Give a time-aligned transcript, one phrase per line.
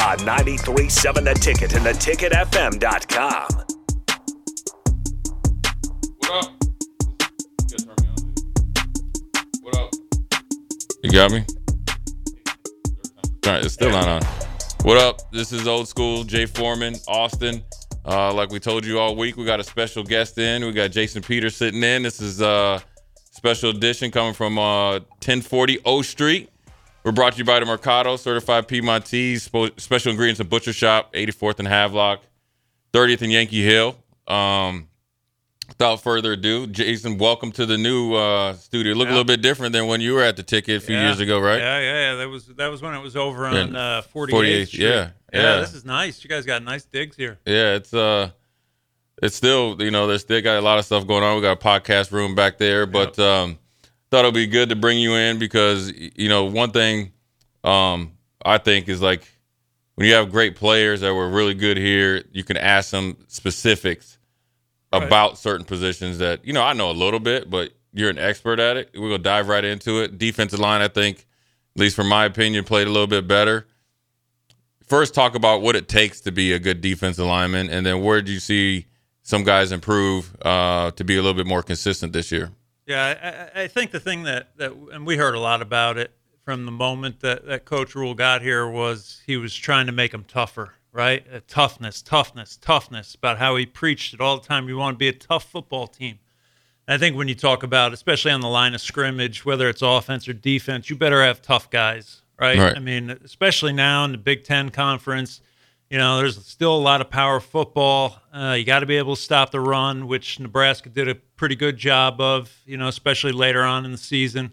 [0.00, 3.48] On 93.7 The Ticket and theticketfm.com.
[6.18, 6.52] What up?
[9.62, 9.90] What up?
[11.02, 11.44] You got me?
[13.46, 14.22] All right, it's still not on.
[14.84, 15.32] What up?
[15.32, 17.62] This is old school Jay Foreman, Austin.
[18.06, 20.64] Uh, like we told you all week, we got a special guest in.
[20.64, 22.04] We got Jason Peters sitting in.
[22.04, 22.80] This is a
[23.32, 26.50] special edition coming from uh, 1040 O Street.
[27.04, 31.58] We're brought to you by the Mercado, certified Piedmontese, special ingredients and butcher shop, 84th
[31.58, 32.22] and Havelock,
[32.92, 33.96] 30th and Yankee Hill.
[34.26, 34.88] Um,
[35.68, 38.92] without further ado, Jason, welcome to the new uh, studio.
[38.94, 41.06] Look a little bit different than when you were at the ticket a few Yeah.
[41.06, 41.58] years ago, right?
[41.58, 42.14] Yeah, yeah, yeah.
[42.16, 43.78] That was that was when it was over on Yeah.
[43.80, 44.82] uh, 48th, 48th, Street.
[44.82, 45.60] yeah, yeah.
[45.60, 46.22] This is nice.
[46.22, 47.38] You guys got nice digs here.
[47.46, 48.30] Yeah, it's uh,
[49.22, 51.36] it's still you know there's still got a lot of stuff going on.
[51.36, 53.58] We got a podcast room back there, but um,
[54.10, 57.12] thought it'd be good to bring you in because you know one thing
[57.64, 58.12] um
[58.44, 59.28] I think is like
[59.94, 64.14] when you have great players that were really good here, you can ask them specifics
[64.90, 65.02] Right.
[65.02, 68.58] about certain positions that you know I know a little bit, but you're an expert
[68.58, 68.90] at it.
[68.94, 70.16] We're gonna dive right into it.
[70.16, 71.26] Defensive line, I think,
[71.76, 73.66] at least from my opinion, played a little bit better
[74.88, 78.22] first talk about what it takes to be a good defensive lineman, and then where
[78.22, 78.86] do you see
[79.22, 82.50] some guys improve uh, to be a little bit more consistent this year?
[82.88, 86.10] Yeah, I- I, think the thing that, that and we heard a lot about it
[86.44, 90.12] from the moment that, that Coach Rhule got here was he was trying to make
[90.12, 91.24] them tougher, right?
[91.32, 93.14] Uh, toughness, toughness, toughness.
[93.14, 94.64] About how he preached it all the time.
[94.64, 96.18] We want to be a tough football team.
[96.88, 100.26] I think when you talk about, especially on the line of scrimmage, whether it's offense
[100.26, 102.58] or defense, you better have tough guys, right?
[102.58, 102.74] Right.
[102.74, 105.42] I mean, especially now in the Big Ten Conference,
[105.90, 108.20] you know, there's still a lot of power football.
[108.32, 111.56] Uh, you got to be able to stop the run, which Nebraska did a pretty
[111.56, 114.52] good job of, you know, especially later on in the season.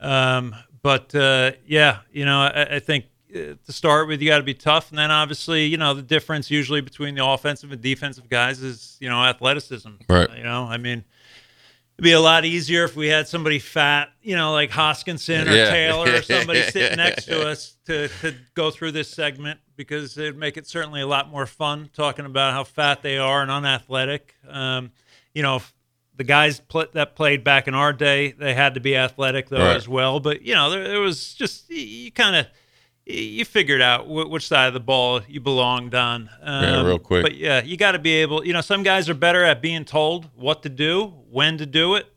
[0.00, 4.38] Um, but uh, yeah, you know, I, I think uh, to start with, you got
[4.38, 7.80] to be tough, and then obviously, you know, the difference usually between the offensive and
[7.80, 9.90] defensive guys is, you know, athleticism.
[10.08, 10.34] Right.
[10.36, 11.04] You know, I mean,
[11.96, 15.54] it'd be a lot easier if we had somebody fat, you know, like Hoskinson or
[15.54, 15.70] Yeah.
[15.70, 20.36] Taylor or somebody sitting next to us to, to go through this segment because it'd
[20.36, 24.34] make it certainly a lot more fun talking about how fat they are and unathletic.
[24.48, 24.92] Um,
[25.34, 25.72] you know, if
[26.16, 29.58] the guys pl- that played back in our day, they had to be athletic though
[29.66, 29.76] Right.
[29.76, 30.20] as well.
[30.20, 32.46] But you know, there, there was just you, you kind of
[33.06, 36.30] you figured out wh- which side of the ball you belonged on.
[36.40, 37.22] Um, Yeah, real quick.
[37.22, 38.46] But yeah, you got to be able.
[38.46, 41.96] You know, some guys are better at being told what to do, when to do
[41.96, 42.13] it.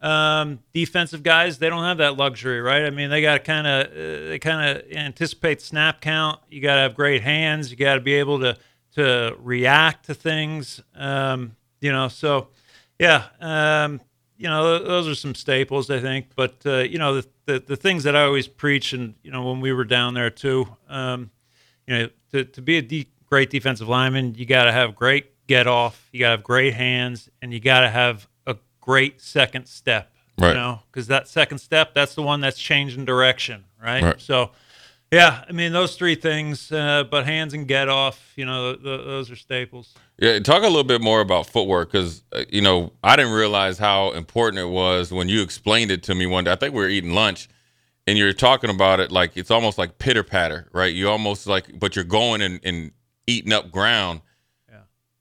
[0.00, 2.84] Um, defensive guys, they don't have that luxury, right?
[2.84, 6.40] I mean, they got to kind of uh, they kind of anticipate snap count.
[6.50, 7.70] You got to have great hands.
[7.70, 8.56] You got to be able to
[8.94, 10.80] to react to things.
[10.94, 12.48] Um, you know, so
[12.98, 14.00] yeah, um,
[14.36, 16.26] you know, those are some staples, I think.
[16.36, 19.44] But uh, you know, the, the the things that I always preach, and you know,
[19.50, 21.30] when we were down there too, um,
[21.86, 25.32] you know, to to be a de- great defensive lineman, you got to have great
[25.48, 28.28] get off, you got to have great hands, and you got to have
[28.88, 30.10] great second step.
[30.38, 30.48] Right.
[30.48, 34.02] You know, because that second step, that's the one that's changing direction, right?
[34.02, 34.20] Right.
[34.20, 34.50] So.
[35.10, 38.84] Yeah, I mean those three things, uh, but hands and get off, you know, th-
[38.84, 39.94] th- those are staples.
[40.18, 43.78] Yeah, talk a little bit more about footwork because uh, you know I didn't realize
[43.78, 46.52] how important it was when you explained it to me one day.
[46.52, 47.48] I think we were eating lunch,
[48.06, 50.94] and you're talking about it like it's almost like pitter patter, right?
[50.94, 52.92] You almost like, but you're going and, and
[53.26, 54.20] eating up ground.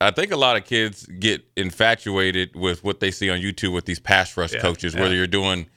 [0.01, 0.07] Yeah.
[0.07, 3.85] I think a lot of kids get infatuated with what they see on YouTube with
[3.85, 5.01] these pass rush Yeah, coaches, yeah.
[5.01, 5.67] whether you're doing,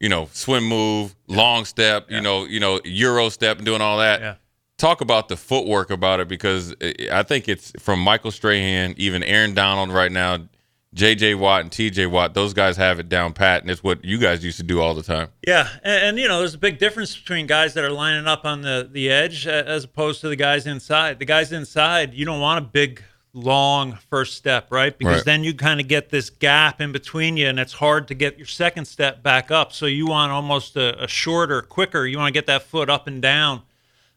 [0.00, 3.98] you know, swim move, long step, you know, you know, euro step, and doing all
[3.98, 4.34] that Yeah.
[4.78, 9.22] talk about the footwork about it because I- I think it's from Michael Strahan, even
[9.22, 10.48] Aaron Donald right now,
[10.94, 11.34] J.J.
[11.34, 12.06] Watt and T.J.
[12.06, 12.32] Watt.
[12.32, 14.94] Those guys have it down pat, and it's what you guys used to do all
[14.94, 15.28] the time.
[15.46, 18.46] Yeah, and, and you know, there's a big difference between guys that are lining up
[18.46, 21.18] on the the edge as opposed to the guys inside.
[21.18, 23.02] The guys inside, you don't want a big,
[23.32, 24.96] long first step, right?
[24.96, 25.24] Because Right.
[25.24, 28.36] then you kind of get this gap in between you, and it's hard to get
[28.38, 29.72] your second step back up.
[29.72, 32.06] So you want almost a, a shorter, quicker.
[32.06, 33.62] You want to get that foot up and down,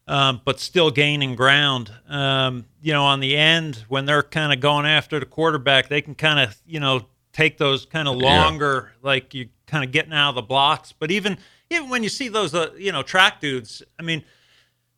[0.08, 1.92] um, but still gaining ground.
[2.08, 6.02] Um, you know, on the end when they're kind of going after the quarterback, they
[6.02, 8.24] can kind of you know take those kind of Yeah.
[8.24, 10.92] longer, like you kind of getting out of the blocks.
[10.92, 11.38] But even
[11.70, 14.22] even when you see those, uh, you know, track dudes, I mean,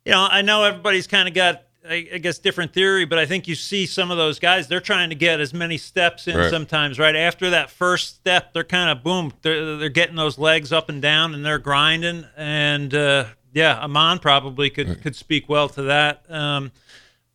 [0.03, 3.25] you know, I know everybody's kind of got I, I, guess different theory, but I
[3.25, 4.67] think you see some of those guys.
[4.67, 6.49] They're trying to get as many steps in Right.
[6.49, 6.99] sometimes.
[6.99, 9.33] Right after that first step, they're kind of boom.
[9.41, 12.25] They're they're getting those legs up and down, and they're grinding.
[12.35, 16.29] And uh, yeah, Amon probably could could speak well to that.
[16.29, 16.71] Um,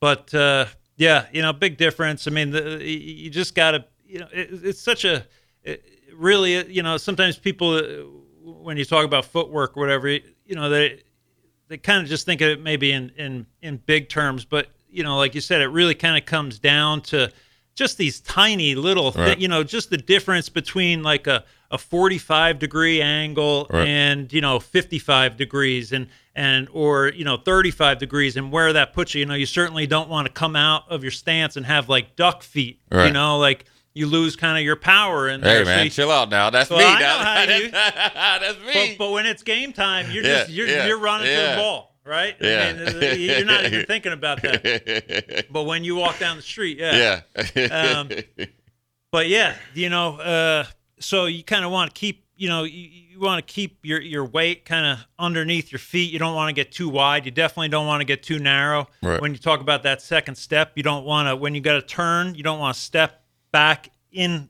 [0.01, 2.27] but uh, yeah, you know, big difference.
[2.27, 5.25] I mean, the, you just got to, you know, it, it's such a
[5.63, 7.83] it, really, you know, sometimes people uh,
[8.45, 11.03] when you talk about footwork or whatever, you know, they
[11.71, 15.05] they kind of just think of it maybe in in in big terms, but you
[15.05, 17.31] know, like you said, it really kind of comes down to
[17.77, 19.39] just these tiny little, Right.
[19.39, 23.87] you know, just the difference between like a a 45 degree angle Right.
[23.87, 28.93] and you know 55 degrees and and or you know 35 degrees and where that
[28.93, 31.65] puts you you know you certainly don't want to come out of your stance and
[31.67, 35.47] have like duck feet you know like you lose kind of your power in Hey
[35.49, 35.65] there.
[35.65, 36.51] So man, chill out now.
[36.51, 36.77] That's me.
[36.79, 37.71] I know That's, how you-
[38.55, 38.97] that's me.
[38.97, 41.55] but, but when it's game time, you're Yeah, just you're, yeah, you're running to the
[41.57, 42.37] ball, right?
[42.41, 42.75] Yeah.
[42.89, 45.47] I mean, you're not even thinking about that.
[45.51, 47.23] But when you walk down the street, yeah.
[47.57, 47.99] yeah.
[48.01, 48.11] Um,
[49.13, 50.65] But yeah, you know, uh,
[51.01, 54.01] so you kind of want to keep, you know, you, you want to keep your
[54.01, 56.13] your weight kind of underneath your feet.
[56.13, 57.25] You don't want to get too wide.
[57.25, 58.87] You definitely don't want to get too narrow.
[59.03, 59.21] Right.
[59.21, 61.35] When you talk about that second step, you don't want to.
[61.35, 63.20] When you got to turn, you don't want to step
[63.53, 64.49] back in.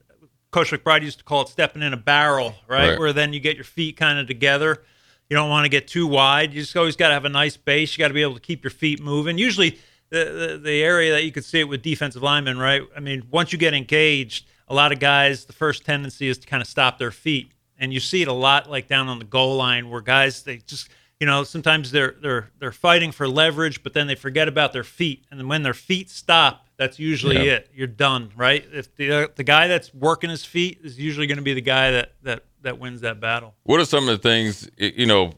[0.50, 2.90] Coach McBride used to call it stepping in a barrel, right?
[2.90, 2.98] Right.
[2.98, 4.82] Where then you get your feet kind of together.
[5.28, 6.52] You don't want to get too wide.
[6.52, 7.96] You just always got to have a nice base.
[7.96, 9.38] You got to be able to keep your feet moving.
[9.38, 9.78] Usually,
[10.10, 12.82] the, the the area that you could see it with defensive linemen, right?
[12.96, 16.46] I mean, once you get engaged, a lot of guys, the first tendency is to
[16.46, 19.24] kind of stop their feet, and you see it a lot, like down on the
[19.24, 20.88] goal line, where guys they just
[21.20, 24.84] you know sometimes they're they're they're fighting for leverage, but then they forget about their
[24.84, 27.56] feet, and then when their feet stop, that's usually Yeah.
[27.56, 27.70] it.
[27.74, 28.64] You're done, right?
[28.72, 31.90] If the the guy that's working his feet is usually going to be the guy
[31.90, 33.54] that that that wins that battle.
[33.64, 35.34] What are some of the things you know?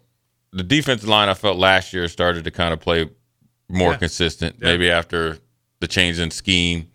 [0.54, 3.08] The defensive line I felt last year started to kind of play
[3.70, 3.96] more Yeah.
[3.96, 4.56] consistent.
[4.60, 4.66] Yeah.
[4.68, 5.38] Maybe after
[5.80, 6.88] the change in scheme,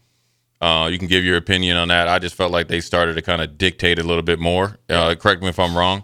[0.62, 2.08] uh, you can give your opinion on that.
[2.08, 4.78] I just felt like they started to kind of dictate a little bit more.
[4.88, 6.04] Uh, correct me if I'm wrong,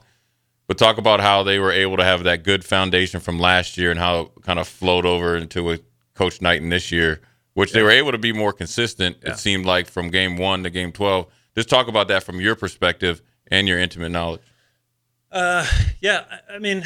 [0.67, 3.91] but talk about how they were able to have that good foundation from last year
[3.91, 5.81] and how it kind of flowed over into with
[6.15, 7.21] Coach Knighton this year,
[7.53, 9.17] which they were able to be more consistent.
[9.23, 9.31] Yeah.
[9.31, 11.27] It seemed like from game one to game twelve.
[11.55, 14.41] Just talk about that from your perspective and your intimate knowledge.
[15.31, 15.65] Uh,
[16.01, 16.83] yeah, I- mean,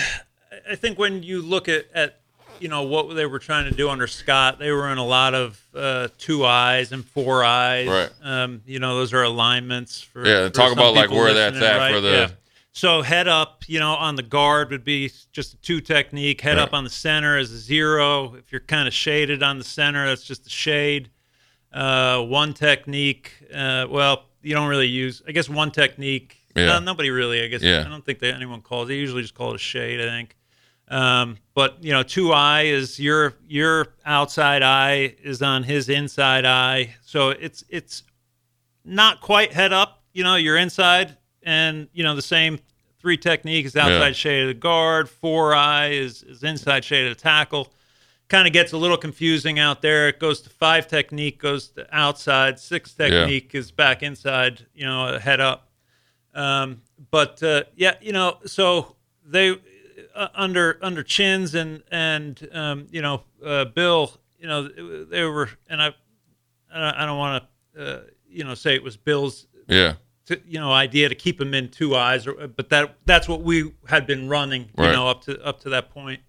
[0.69, 2.19] I- think when you look at, at
[2.59, 5.33] you know what they were trying to do under Scott, they were in a lot
[5.35, 7.87] of uh, two eyes and four eyes.
[7.87, 8.09] Right.
[8.23, 11.77] Um, you know, those are alignments for Yeah, for talk about, like, where that's at
[11.77, 11.93] right?
[11.93, 12.29] for the- Yeah.
[12.77, 16.41] So head up, you know, on the guard would be just a two technique.
[16.41, 16.62] Head Right.
[16.63, 18.35] up on the center is a zero.
[18.35, 21.09] If you're kind of shaded on the center, that's just a shade.
[21.74, 23.33] Uh, one technique.
[23.51, 25.24] Uh, well, you don't really use.
[25.27, 26.38] I guess one technique.
[26.56, 26.68] Yeah.
[26.68, 27.41] No, nobody really.
[27.44, 27.63] I guess.
[27.63, 27.83] Yeah.
[27.83, 28.89] I don't think that anyone calls.
[28.89, 30.00] They usually just call it a shade.
[30.00, 30.35] I think.
[30.88, 36.45] Um, but you know, two eye is your your outside eye is on his inside
[36.45, 38.03] eye, so it's it's
[38.85, 40.03] not quite head up.
[40.13, 42.59] You know, you're inside, and you know the same
[43.07, 44.12] three technique is outside Yeah.
[44.12, 45.09] shade of the guard.
[45.09, 47.71] Four eye is is inside shade of the tackle.
[48.27, 50.09] Kind of gets a little confusing out there.
[50.09, 52.59] It goes to five technique, goes to outside.
[52.59, 54.65] Six technique is back inside.
[54.75, 55.69] You know, head up.
[56.36, 59.51] Um, but uh, yeah, you know, so they
[60.13, 64.68] uh, under under Chins and and um, you know uh, Bill, you know
[65.06, 65.94] they were, and I
[66.74, 67.44] I don't- I don't want
[67.76, 69.94] to uh, you know say it was Bill's Yeah.
[70.27, 73.41] To, you know idea to keep him in two eyes, or, but that that's what
[73.41, 74.91] we had been running, you Right.
[74.93, 76.21] know, up to up to that point.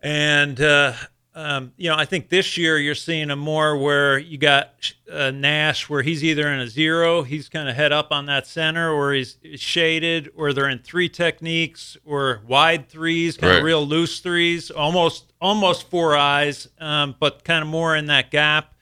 [0.00, 0.94] And uh,
[1.34, 5.30] um, you know, I think this year you're seeing a more where you got uh,
[5.30, 8.92] Nash, where he's either in a zero, he's kind of head up on that center,
[8.92, 13.58] or he's he's shaded, or they're in three techniques, or wide threes, kind Right.
[13.58, 18.30] of real loose threes, almost almost four eyes, um, but kind of more in that
[18.30, 18.74] gap.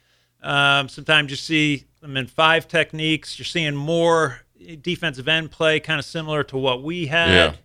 [0.42, 3.38] Um, sometimes you see them in five techniques.
[3.38, 4.40] You're seeing more
[4.80, 7.58] defensive end play, kind of similar to what we had.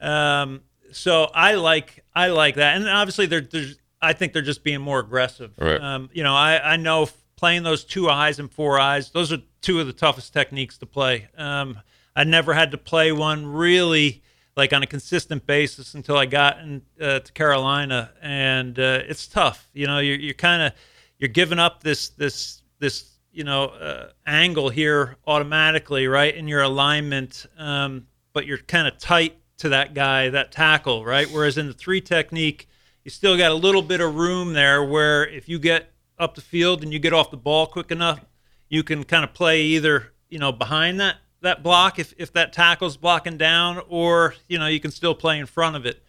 [0.00, 3.68] Um, so I like I like that, and obviously they're, they're
[4.00, 5.52] I think they're just being more aggressive.
[5.58, 5.80] Right.
[5.80, 9.38] Um, you know, I I know playing those two eyes and four eyes, those are
[9.60, 11.28] two of the toughest techniques to play.
[11.36, 11.80] Um,
[12.14, 14.22] I never had to play one really
[14.56, 19.26] like on a consistent basis until I got in, uh, to Carolina, and uh, it's
[19.26, 19.68] tough.
[19.74, 20.72] You know, you're, you're kind of
[21.18, 26.62] you're giving up this this this you know uh, angle here automatically, right, in your
[26.62, 31.30] alignment, um, but you're kind of tight to that guy, that tackle, right.
[31.30, 32.66] Whereas in the three technique,
[33.04, 36.40] you still got a little bit of room there where if you get up the
[36.40, 38.20] field and you get off the ball quick enough,
[38.70, 42.54] you can kind of play either you know behind that that block if if that
[42.54, 46.02] tackle's blocking down, or you know you can still play in front of it.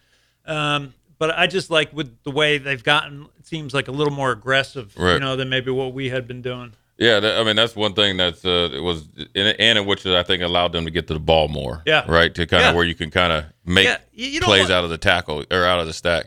[0.46, 3.26] Um, but I just like with the way they've gotten.
[3.38, 6.40] It seems like a little more aggressive, you know, than maybe what we had been
[6.42, 6.72] doing.
[6.98, 10.04] Yeah, that, I mean that's one thing that's uh, it was and and in which
[10.04, 11.82] I think allowed them to get to the ball more.
[11.86, 12.04] Yeah.
[12.08, 12.74] right to kind of Yeah.
[12.76, 15.44] where you can kind of make Yeah, you- you plays want- out of the tackle
[15.50, 16.26] or out of the stack.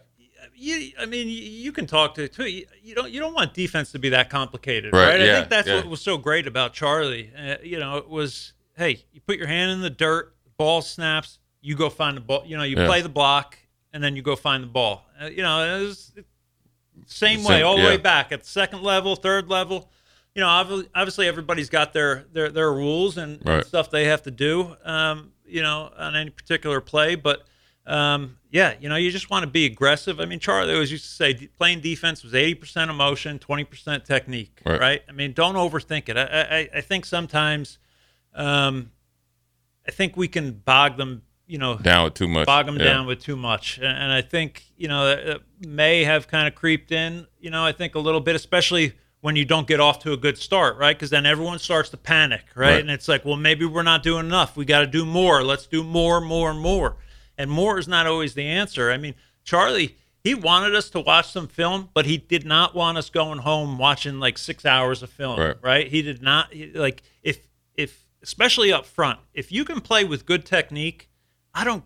[0.55, 2.45] you, I mean, you, can talk to too.
[2.45, 5.21] You, you don't you don't want defense to be that complicated, Right, right?
[5.21, 5.75] I think that's yeah.
[5.77, 7.31] what was so great about Charlie.
[7.37, 11.39] Uh, you know, it was hey, you put your hand in the dirt, ball snaps,
[11.61, 12.43] you go find the ball.
[12.45, 12.85] You know, you Yeah.
[12.87, 13.57] play the block,
[13.91, 15.03] and then you go find the ball.
[15.21, 16.13] Uh, you know, it was
[17.07, 17.89] same Same- way all the yeah.
[17.89, 19.89] way back at the second level, third level.
[20.35, 20.47] You know,
[20.95, 24.75] obviously everybody's got their their their rules and, and stuff they have to do.
[24.85, 27.45] Um, you know, on any particular play, but
[27.85, 30.21] um, yeah, you know, you just want to be aggressive.
[30.21, 34.79] I mean, Charlie always used to say playing defense was 80% emotion, 20% technique, Right.
[34.79, 35.01] right?
[35.09, 36.15] I mean, don't overthink it.
[36.15, 37.79] I, I, I think sometimes,
[38.33, 38.91] um,
[39.85, 42.45] I think we can bog them, you know, Down with too much.
[42.45, 42.85] bog them Yeah.
[42.85, 43.77] down with too much.
[43.79, 47.73] And, and I think, you know, may have kind of creeped in, you know, I
[47.73, 50.95] think a little bit, especially when you don't get off to a good start, right?
[50.95, 52.71] Because then everyone starts to panic, right?
[52.71, 52.79] Right.
[52.81, 54.57] And it's like, well, maybe we're not doing enough.
[54.57, 55.43] We got to do more.
[55.43, 56.97] Let's do more, more, more.
[57.37, 58.91] And more is not always the answer.
[58.91, 59.13] I mean,
[59.43, 63.39] Charlie, he wanted us to watch some film, but he did not want us going
[63.39, 65.55] home watching like six hours of film, Right.
[65.61, 65.87] right?
[65.87, 67.39] He did not he- like if
[67.75, 71.09] if especially up front, if you can play with good technique,
[71.55, 71.83] I don't.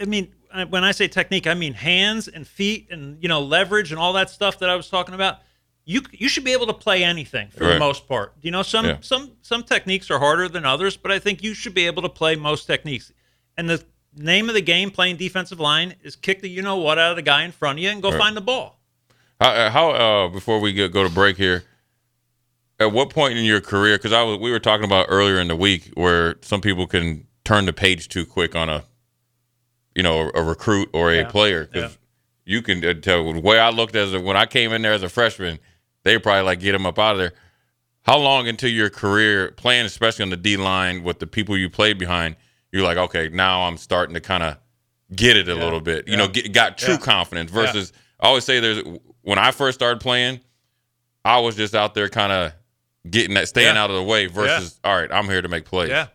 [0.00, 0.32] I mean,
[0.68, 4.12] when I say technique, I mean hands and feet and you know leverage and all
[4.14, 5.38] that stuff that I was talking about.
[5.84, 8.34] You you should be able to play anything for the most part.
[8.40, 8.96] You know, some Yeah.
[9.00, 12.08] some some techniques are harder than others, but I think you should be able to
[12.08, 13.12] play most techniques.
[13.56, 13.84] And the
[14.16, 17.16] name of the game playing defensive line is kick the you know what out of
[17.16, 18.18] the guy in front of you and go Right.
[18.18, 18.78] find the ball.
[19.40, 21.64] How, uh, how uh, before we go, go to break here,
[22.78, 23.96] at what point in your career?
[23.98, 27.26] Because I was we were talking about earlier in the week where some people can
[27.44, 28.84] turn the page too quick on a,
[29.96, 31.24] you know, a, a recruit or a Yeah.
[31.24, 31.98] player because
[32.44, 34.92] you can uh, tell the way I looked as a, when I came in there
[34.92, 35.58] as a freshman,
[36.04, 37.32] they probably like get him up out of there.
[38.02, 41.70] How long into your career playing, especially on the D line with the people you
[41.70, 42.36] played behind,
[42.72, 44.56] you're like, okay, now I'm starting to kind of
[45.14, 46.08] get it a little bit.
[46.08, 47.00] You know, get, got true Yeah.
[47.00, 48.82] confidence versus I always say there's
[49.22, 50.40] when I first started playing,
[51.24, 52.52] I was just out there kind of
[53.08, 53.84] getting that staying Yeah.
[53.84, 55.90] out of the way versus all right, I'm here to make plays.
[55.90, 56.08] Yeah.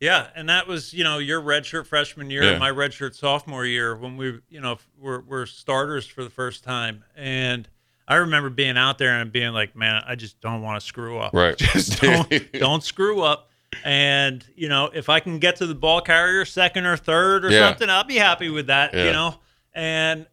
[0.00, 2.50] Yeah, and that was you know your redshirt freshman year, Yeah.
[2.50, 6.62] and my redshirt sophomore year when we you know were were starters for the first
[6.62, 7.66] time, and
[8.06, 11.18] I remember being out there and being like, man, I just don't want to screw
[11.18, 11.32] up.
[11.32, 11.56] Right.
[11.58, 13.50] Just don't don't screw up.
[13.84, 17.50] And you know, if I can get to the ball carrier second or third or
[17.50, 17.68] Yeah.
[17.68, 18.92] something, I'll be happy with that.
[18.94, 19.04] Yeah.
[19.06, 19.34] You know,
[19.72, 20.26] and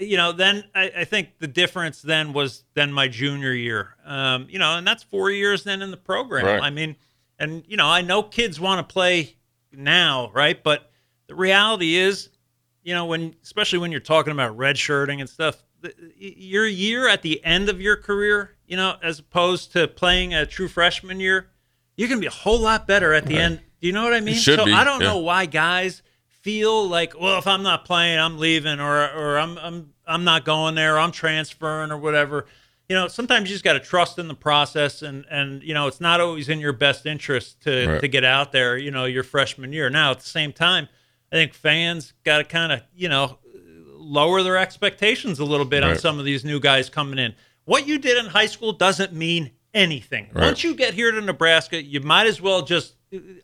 [0.00, 3.94] you know, then I, I think the difference then was then my junior year.
[4.04, 6.46] Um, you know, and that's four years then in the program.
[6.46, 6.62] Right.
[6.62, 6.96] I mean,
[7.38, 9.36] and you know, I know kids want to play
[9.72, 10.60] now, right?
[10.62, 10.90] But
[11.26, 12.30] the reality is,
[12.82, 17.22] you know, when especially when you're talking about redshirting and stuff, the, your year at
[17.22, 21.48] the end of your career, you know, as opposed to playing a true freshman year,
[21.96, 23.42] you're going to be a whole lot better at the Right.
[23.42, 23.60] end.
[23.80, 24.34] Do you know what I mean?
[24.36, 25.06] so be, I don't yeah.
[25.08, 26.02] know why guys
[26.42, 30.44] feel like, well, if I'm not playing, I'm leaving, or or I'm I'm I'm not
[30.44, 32.46] going there, or I'm transferring, or whatever.
[32.88, 35.86] You know, sometimes you just got to trust in the process, and and you know,
[35.86, 38.00] it's not always in your best interest to Right.
[38.00, 38.76] to get out there.
[38.76, 39.90] You know, your freshman year.
[39.90, 40.88] Now, at the same time,
[41.30, 43.38] I think fans got to kind of you know
[44.08, 47.34] lower their expectations a little bit on some of these new guys coming in.
[47.64, 50.28] What you did in high school doesn't mean anything.
[50.32, 50.46] Right.
[50.46, 52.94] Once you get here to Nebraska, you might as well just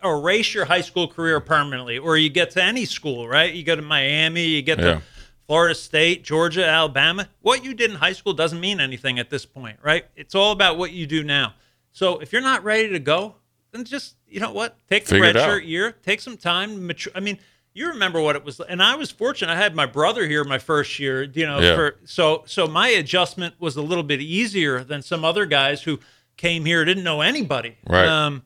[0.03, 3.53] erase your high school career permanently, or you get to any school, right?
[3.53, 4.85] You go to Miami, you get Yeah.
[4.95, 5.03] to
[5.47, 7.29] Florida State, Georgia, Alabama.
[7.41, 10.07] What you did in high school doesn't mean anything at this point, right?
[10.17, 11.55] It's all about what you do now.
[11.93, 13.37] So if you're not ready to go,
[13.73, 16.87] then just you know what, take the Figure it red shirt year, take some time.
[16.87, 17.13] Mature.
[17.15, 17.39] I mean,
[17.75, 19.53] you remember what it was, and I was fortunate.
[19.53, 21.25] I had my brother here my first year.
[21.25, 21.75] You know, Yeah.
[21.75, 25.99] for so so my adjustment was a little bit easier than some other guys who
[26.37, 27.77] came here didn't know anybody.
[27.87, 28.07] Right.
[28.09, 28.43] Um,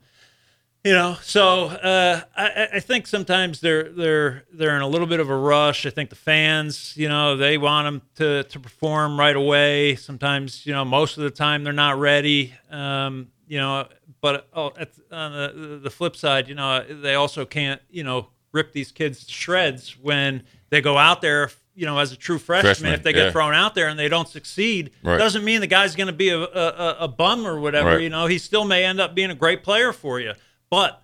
[0.83, 5.19] you know, so uh, I, I- think sometimes they're they're they're in a little bit
[5.19, 5.85] of a rush.
[5.85, 9.95] I think the fans, you know, they want them to to perform right away.
[9.95, 12.53] Sometimes, you know, most of the time they're not ready.
[12.71, 13.87] Um, you know,
[14.21, 18.29] but oh, at, on the the flip side, you know, they also can't, you know,
[18.51, 21.51] rip these kids to shreds when they go out there.
[21.75, 23.25] You know, as a true freshman, Freshman, if they yeah.
[23.25, 25.17] get thrown out there and they don't succeed, Right.
[25.17, 27.91] doesn't mean the guy's going to be a, a, a- bum or whatever.
[27.91, 28.01] Right.
[28.01, 30.33] You know, he still may end up being a great player for you.
[30.69, 31.01] But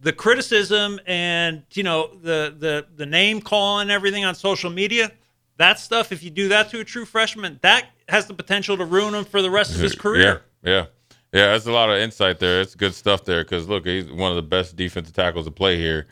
[0.00, 5.10] the criticism and you know the the the name calling and everything on social media,
[5.56, 6.12] that stuff.
[6.12, 9.24] If you do that to a true freshman, that has the potential to ruin him
[9.24, 10.42] for the rest of his career.
[10.62, 10.86] Yeah, yeah,
[11.32, 11.52] yeah.
[11.52, 12.60] That's a lot of insight there.
[12.60, 15.78] It's good stuff there because look, he's one of the best defensive tackles to play
[15.78, 16.06] here,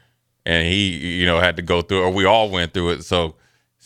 [0.46, 3.02] and he, you know, had to go through, or we all went through it.
[3.02, 3.34] So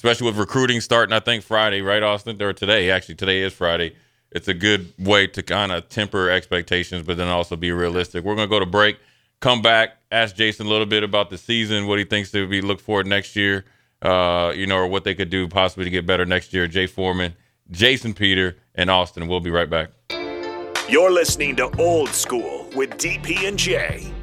[0.00, 1.12] especially with recruiting starting.
[1.12, 2.90] I think Friday, right, Austin, or today?
[2.90, 3.94] Actually, today is Friday.
[4.30, 8.24] It's a good way to kind of temper expectations, but then also be realistic.
[8.24, 8.98] We're gonna go to break,
[9.40, 12.62] come back, ask Jason a little bit about the season, what he thinks to be
[12.62, 13.66] look forward next year,
[14.00, 16.66] uh, you know, or what they could do possibly to get better next year.
[16.66, 17.34] Jay Foreman,
[17.70, 19.28] Jason Peter, and Austin.
[19.28, 19.90] We'll be right back.
[20.88, 24.14] You're listening to Old School with DP and J.